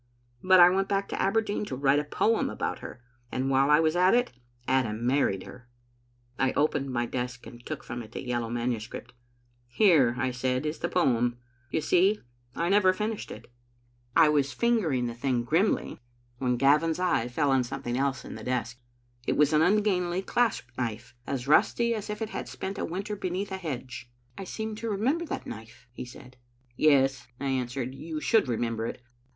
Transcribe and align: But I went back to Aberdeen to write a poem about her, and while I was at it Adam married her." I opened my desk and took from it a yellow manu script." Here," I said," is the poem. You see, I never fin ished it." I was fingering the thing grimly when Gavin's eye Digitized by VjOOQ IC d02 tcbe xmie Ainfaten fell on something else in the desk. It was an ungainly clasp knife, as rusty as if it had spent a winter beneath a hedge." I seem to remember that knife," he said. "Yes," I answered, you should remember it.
But 0.43 0.59
I 0.59 0.71
went 0.71 0.87
back 0.89 1.09
to 1.09 1.21
Aberdeen 1.21 1.63
to 1.65 1.75
write 1.75 1.99
a 1.99 2.03
poem 2.03 2.49
about 2.49 2.79
her, 2.79 3.03
and 3.31 3.51
while 3.51 3.69
I 3.69 3.79
was 3.79 3.95
at 3.95 4.15
it 4.15 4.31
Adam 4.67 5.05
married 5.05 5.43
her." 5.43 5.67
I 6.39 6.53
opened 6.53 6.91
my 6.91 7.05
desk 7.05 7.45
and 7.45 7.63
took 7.63 7.83
from 7.83 8.01
it 8.01 8.15
a 8.15 8.23
yellow 8.25 8.49
manu 8.49 8.79
script." 8.79 9.13
Here," 9.67 10.15
I 10.17 10.31
said," 10.31 10.65
is 10.65 10.79
the 10.79 10.89
poem. 10.89 11.37
You 11.69 11.81
see, 11.81 12.19
I 12.55 12.67
never 12.67 12.93
fin 12.93 13.11
ished 13.11 13.29
it." 13.29 13.51
I 14.15 14.27
was 14.27 14.53
fingering 14.53 15.05
the 15.05 15.13
thing 15.13 15.43
grimly 15.43 15.99
when 16.39 16.57
Gavin's 16.57 16.97
eye 16.97 17.05
Digitized 17.05 17.05
by 17.05 17.11
VjOOQ 17.11 17.13
IC 17.13 17.21
d02 17.21 17.25
tcbe 17.25 17.29
xmie 17.29 17.29
Ainfaten 17.29 17.35
fell 17.35 17.51
on 17.51 17.63
something 17.63 17.97
else 17.99 18.25
in 18.25 18.33
the 18.35 18.43
desk. 18.43 18.79
It 19.27 19.37
was 19.37 19.53
an 19.53 19.61
ungainly 19.61 20.21
clasp 20.23 20.67
knife, 20.79 21.13
as 21.27 21.47
rusty 21.47 21.93
as 21.93 22.09
if 22.09 22.23
it 22.23 22.29
had 22.29 22.47
spent 22.49 22.79
a 22.79 22.85
winter 22.85 23.15
beneath 23.15 23.51
a 23.51 23.57
hedge." 23.57 24.09
I 24.39 24.45
seem 24.45 24.73
to 24.77 24.89
remember 24.89 25.25
that 25.25 25.45
knife," 25.45 25.85
he 25.93 26.05
said. 26.05 26.37
"Yes," 26.75 27.27
I 27.39 27.45
answered, 27.49 27.93
you 27.93 28.19
should 28.19 28.47
remember 28.47 28.87
it. 28.87 28.99